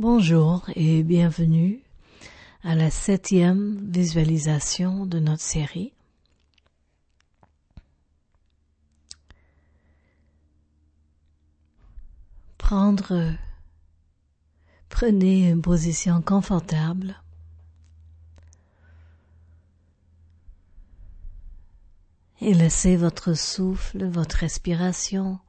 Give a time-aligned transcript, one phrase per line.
[0.00, 1.82] Bonjour et bienvenue
[2.62, 5.92] à la septième visualisation de notre série.
[12.56, 13.34] Prendre,
[14.88, 17.20] prenez une position confortable.
[22.40, 25.40] Et laissez votre souffle, votre respiration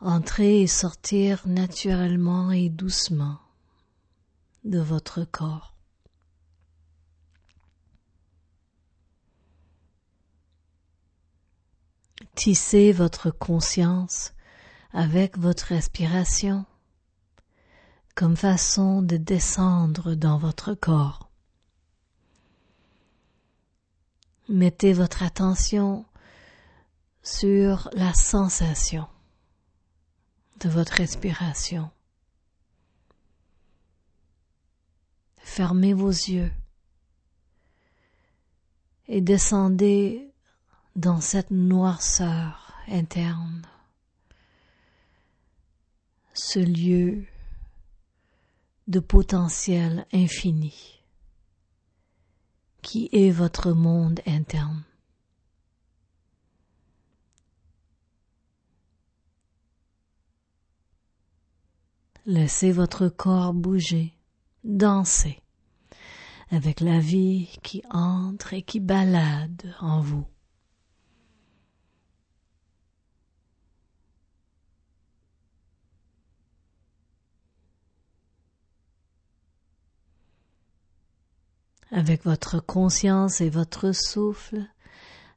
[0.00, 3.38] entrer et sortir naturellement et doucement
[4.64, 5.74] de votre corps.
[12.34, 14.32] Tissez votre conscience
[14.92, 16.64] avec votre respiration
[18.14, 21.30] comme façon de descendre dans votre corps.
[24.48, 26.04] Mettez votre attention
[27.22, 29.06] sur la sensation
[30.60, 31.90] de votre respiration.
[35.38, 36.52] Fermez vos yeux
[39.08, 40.30] et descendez
[40.96, 43.62] dans cette noirceur interne,
[46.34, 47.24] ce lieu
[48.88, 51.02] de potentiel infini
[52.82, 54.82] qui est votre monde interne.
[62.28, 64.12] Laissez votre corps bouger,
[64.62, 65.40] danser
[66.50, 70.26] avec la vie qui entre et qui balade en vous.
[81.90, 84.66] Avec votre conscience et votre souffle,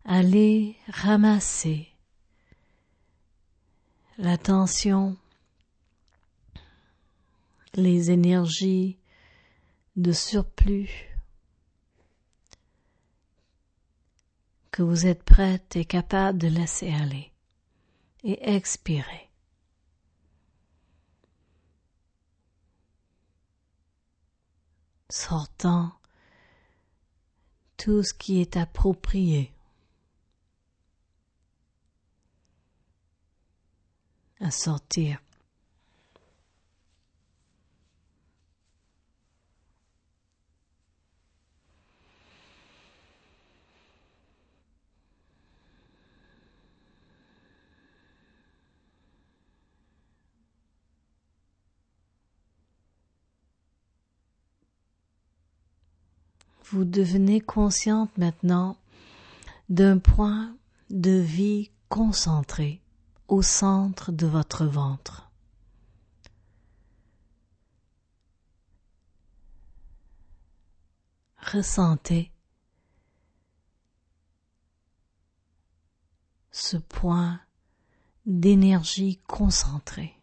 [0.03, 1.87] allez ramasser
[4.17, 5.15] l'attention
[7.73, 8.97] les énergies
[9.95, 10.89] de surplus
[14.71, 17.31] que vous êtes prête et capable de laisser aller
[18.23, 19.29] et expirer.
[25.09, 25.91] Sortant
[27.75, 29.53] tout ce qui est approprié
[34.39, 35.19] à sortir.
[56.71, 58.77] Vous devenez consciente maintenant
[59.69, 60.55] d'un point
[60.89, 62.81] de vie concentré
[63.27, 65.29] au centre de votre ventre.
[71.37, 72.31] Ressentez
[76.51, 77.41] ce point
[78.25, 80.20] d'énergie concentrée.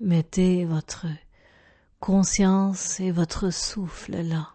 [0.00, 1.06] Mettez votre
[2.00, 4.52] conscience et votre souffle là.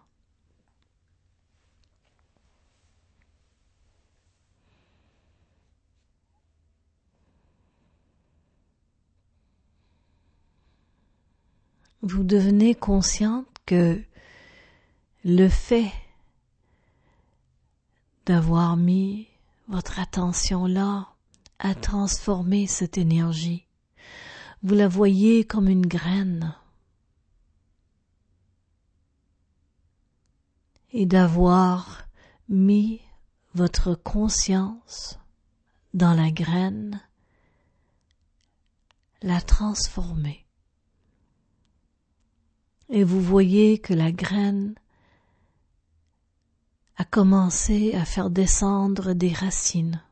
[12.02, 14.00] Vous devenez consciente que
[15.24, 15.92] le fait
[18.26, 19.28] d'avoir mis
[19.68, 21.08] votre attention là
[21.58, 23.66] a transformé cette énergie
[24.62, 26.54] vous la voyez comme une graine.
[30.92, 32.06] Et d'avoir
[32.48, 33.00] mis
[33.54, 35.18] votre conscience
[35.94, 37.00] dans la graine,
[39.22, 40.44] la transformer.
[42.88, 44.74] Et vous voyez que la graine
[46.96, 50.02] a commencé à faire descendre des racines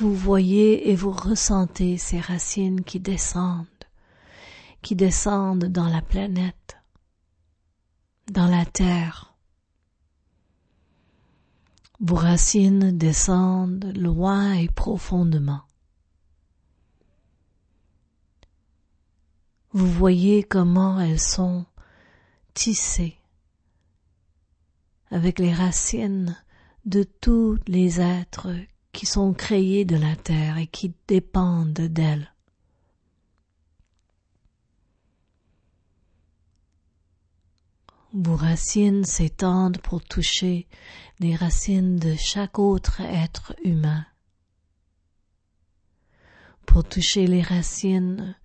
[0.00, 3.66] vous voyez et vous ressentez ces racines qui descendent,
[4.80, 6.78] qui descendent dans la planète,
[8.30, 9.34] dans la terre.
[12.00, 15.64] Vos racines descendent loin et profondément.
[19.72, 21.66] Vous voyez comment elles sont
[22.54, 23.18] tissées
[25.10, 26.42] avec les racines
[26.86, 28.48] de tous les êtres
[28.92, 32.32] qui sont créés de la terre et qui dépendent d'elle.
[38.12, 40.66] Vos racines s'étendent pour toucher
[41.20, 44.04] les racines de chaque autre être humain,
[46.66, 48.36] pour toucher les racines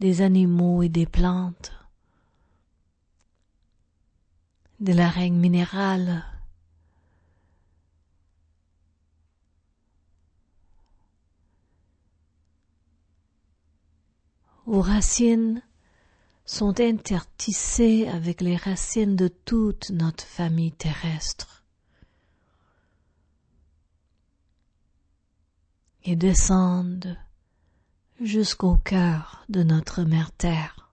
[0.00, 1.72] des animaux et des plantes,
[4.80, 6.24] de la règne minérale,
[14.66, 15.62] Vos racines
[16.44, 21.64] sont intertissées avec les racines de toute notre famille terrestre
[26.04, 27.16] et descendent
[28.20, 30.90] jusqu'au cœur de notre mère Terre.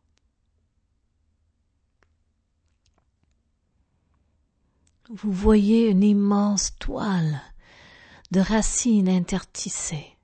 [5.09, 7.41] Vous voyez une immense toile
[8.31, 10.16] de racines intertissées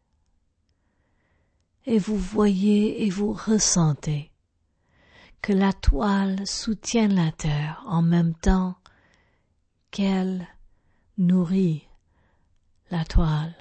[1.85, 4.31] et vous voyez et vous ressentez
[5.41, 8.75] que la toile soutient la terre en même temps
[9.91, 10.47] qu'elle
[11.17, 11.87] nourrit
[12.89, 13.55] la toile.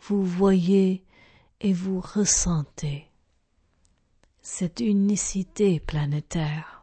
[0.00, 1.04] Vous voyez
[1.60, 3.10] et vous ressentez
[4.42, 6.73] cette unicité planétaire.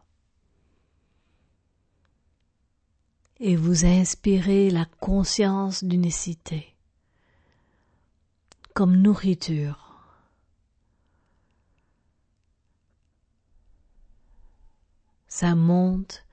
[3.43, 6.75] Et vous inspirez la conscience d'unicité
[8.75, 9.77] comme nourriture.
[15.27, 16.23] Ça monte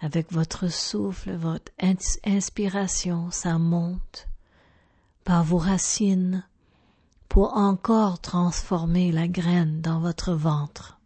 [0.00, 1.72] avec votre souffle, votre
[2.24, 4.28] inspiration, ça monte
[5.24, 6.46] par vos racines
[7.28, 11.01] pour encore transformer la graine dans votre ventre.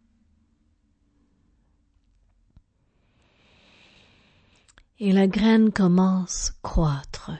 [4.98, 7.30] Et la graine commence à croître.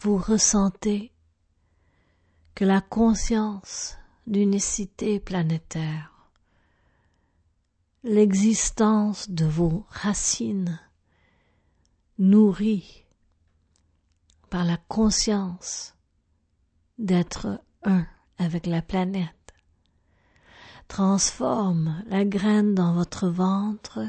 [0.00, 1.12] Vous ressentez
[2.54, 6.12] que la conscience d'unicité planétaire,
[8.04, 10.80] l'existence de vos racines
[12.18, 13.04] nourrie
[14.50, 15.94] par la conscience
[16.98, 18.06] d'être un
[18.38, 19.54] avec la planète,
[20.86, 24.04] transforme la graine dans votre ventre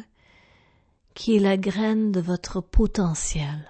[1.13, 3.69] qui est la graine de votre potentiel.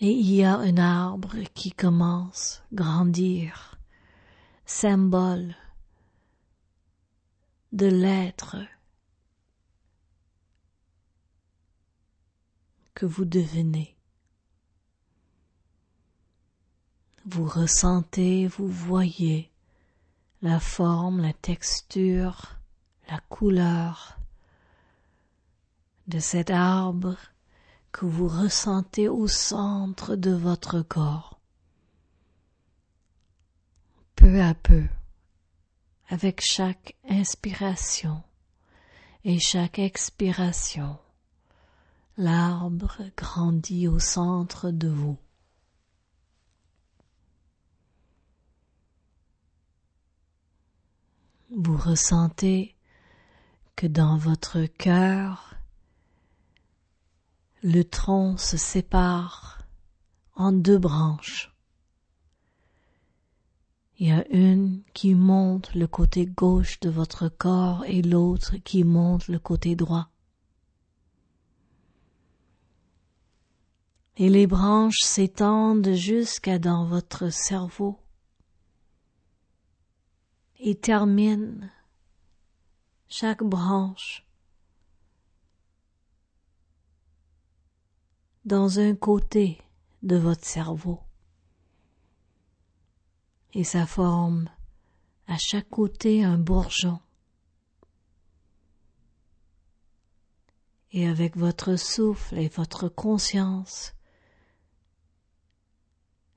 [0.00, 3.78] Et il y a un arbre qui commence grandir,
[4.66, 5.54] symbole
[7.72, 8.56] de l'être
[12.94, 13.96] que vous devenez.
[17.24, 19.50] Vous ressentez, vous voyez
[20.42, 22.56] la forme, la texture,
[23.08, 24.18] la couleur,
[26.08, 27.16] de cet arbre
[27.92, 31.38] que vous ressentez au centre de votre corps.
[34.16, 34.86] Peu à peu,
[36.08, 38.22] avec chaque inspiration
[39.24, 40.98] et chaque expiration,
[42.16, 45.18] l'arbre grandit au centre de vous.
[51.54, 52.74] Vous ressentez
[53.76, 55.51] que dans votre cœur
[57.62, 59.58] le tronc se sépare
[60.34, 61.54] en deux branches.
[63.98, 68.82] Il y a une qui monte le côté gauche de votre corps et l'autre qui
[68.82, 70.08] monte le côté droit.
[74.16, 78.00] Et les branches s'étendent jusqu'à dans votre cerveau
[80.58, 81.68] et terminent
[83.08, 84.26] chaque branche
[88.44, 89.60] dans un côté
[90.02, 91.00] de votre cerveau.
[93.54, 94.48] Et ça forme
[95.26, 97.00] à chaque côté un bourgeon.
[100.90, 103.94] Et avec votre souffle et votre conscience,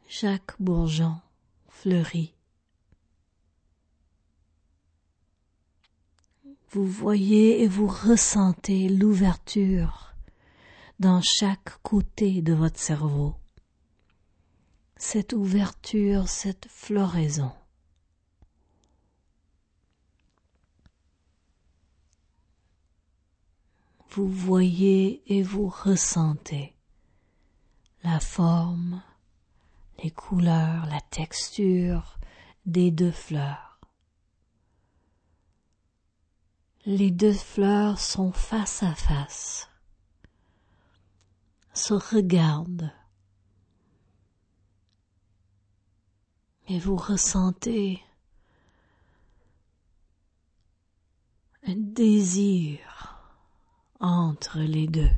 [0.07, 1.19] chaque bourgeon
[1.67, 2.33] fleurit.
[6.69, 10.14] Vous voyez et vous ressentez l'ouverture
[10.99, 13.35] dans chaque côté de votre cerveau.
[14.97, 17.51] Cette ouverture, cette floraison.
[24.11, 26.73] Vous voyez et vous ressentez
[28.03, 29.03] la forme,
[30.01, 32.17] les couleurs, la texture
[32.65, 33.81] des deux fleurs.
[36.85, 39.67] Les deux fleurs sont face à face
[41.75, 42.91] se regardent
[46.67, 48.01] et vous ressentez
[51.67, 52.79] un désir
[53.99, 55.09] entre les deux.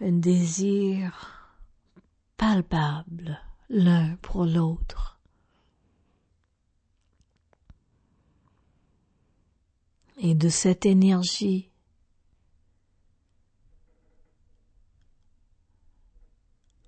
[0.00, 1.60] Un désir
[2.38, 5.09] palpable l'un pour l'autre.
[10.22, 11.70] Et de cette énergie.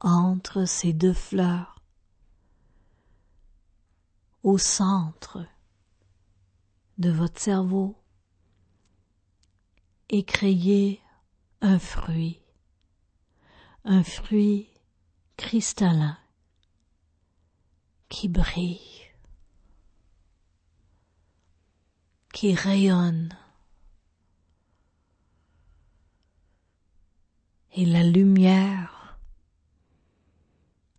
[0.01, 1.83] Entre ces deux fleurs,
[4.43, 5.47] au centre
[6.99, 7.97] de votre cerveau,
[10.11, 11.01] et créer
[11.63, 12.43] un fruit,
[13.85, 14.69] un fruit
[15.39, 16.19] cristallin
[18.11, 18.92] qui brille,
[22.33, 23.37] qui rayonne.
[27.75, 29.19] Et la lumière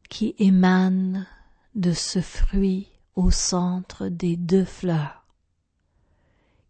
[0.09, 1.27] qui émane
[1.75, 5.25] de ce fruit au centre des deux fleurs,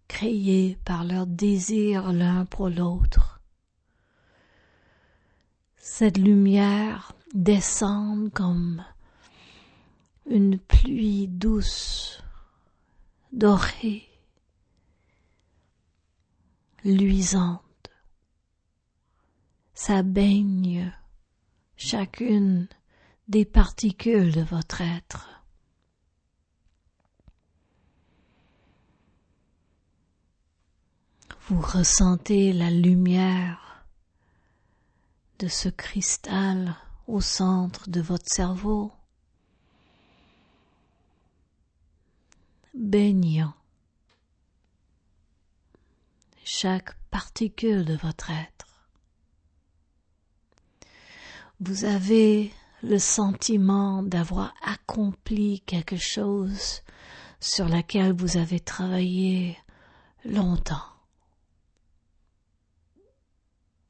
[0.07, 3.41] créés par leur désir l'un pour l'autre.
[5.77, 8.83] Cette lumière descend comme
[10.25, 12.23] une pluie douce,
[13.33, 14.12] dorée,
[16.83, 17.61] luisante.
[19.73, 20.93] Ça baigne
[21.75, 22.67] chacune
[23.27, 25.29] des particules de votre être.
[31.47, 33.85] Vous ressentez la lumière
[35.39, 36.75] de ce cristal
[37.07, 38.93] au centre de votre cerveau.
[42.73, 43.53] baignant
[46.45, 48.89] chaque particule de votre être.
[51.59, 56.81] Vous avez le sentiment d'avoir accompli quelque chose
[57.39, 59.57] sur laquelle vous avez travaillé
[60.25, 60.83] longtemps.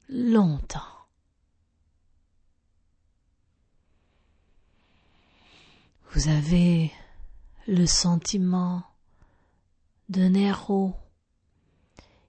[0.08, 0.80] Longtemps.
[6.10, 6.92] Vous avez
[7.66, 8.84] le sentiment
[10.08, 10.94] d'un héros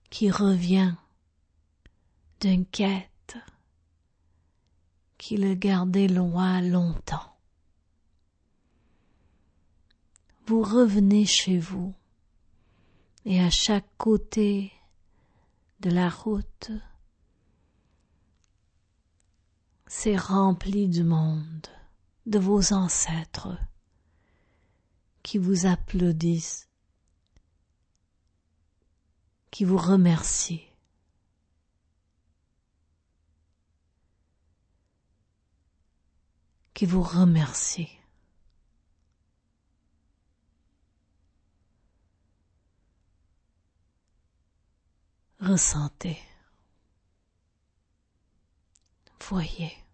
[0.09, 0.95] qui revient
[2.41, 3.37] d'une quête
[5.17, 7.35] qui le gardait loin longtemps.
[10.45, 11.95] Vous revenez chez vous
[13.25, 14.71] et à chaque côté
[15.79, 16.71] de la route,
[19.87, 21.67] c'est rempli du monde,
[22.27, 23.57] de vos ancêtres,
[25.23, 26.69] qui vous applaudissent,
[29.51, 30.61] qui vous remercient.
[36.75, 37.89] qui vous remercie.
[45.39, 46.19] Ressentez.
[49.21, 49.84] Voyez.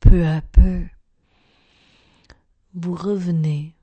[0.00, 0.86] Peu à peu,
[2.74, 3.74] vous revenez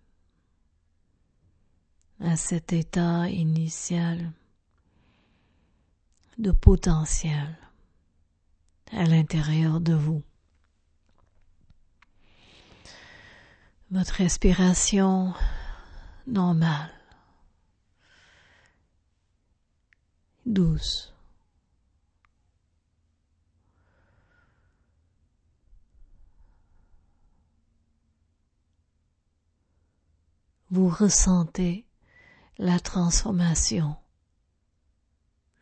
[2.20, 4.32] à cet état initial
[6.38, 7.58] de potentiel
[8.92, 10.24] à l'intérieur de vous.
[13.92, 15.34] Votre respiration
[16.28, 16.92] normale,
[20.46, 21.15] douce.
[30.76, 31.86] Vous ressentez
[32.58, 33.96] la transformation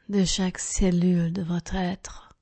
[0.10, 2.36] de chaque cellule de votre être.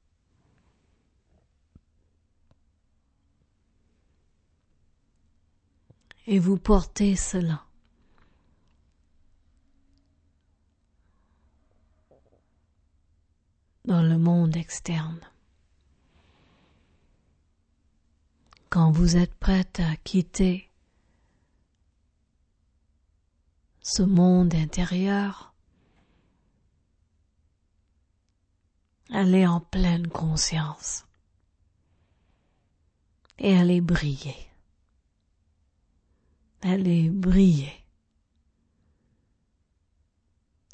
[6.28, 7.66] Et vous portez cela.
[13.84, 15.20] dans le monde externe.
[18.70, 20.71] Quand vous êtes prête à quitter
[23.82, 25.54] ce monde intérieur,
[29.12, 31.06] allez en pleine conscience
[33.40, 34.36] et allez briller.
[36.62, 37.74] Allez briller.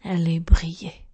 [0.04, 1.07] Allez briller.